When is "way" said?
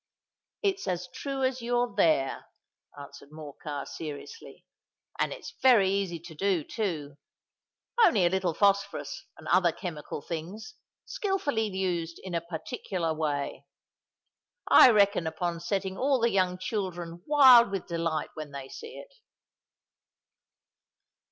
13.13-13.67